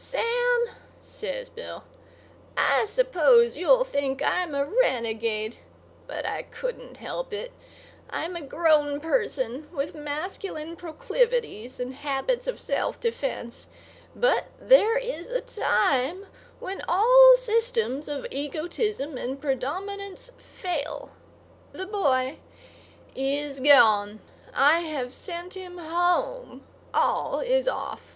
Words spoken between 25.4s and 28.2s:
him home. All is off.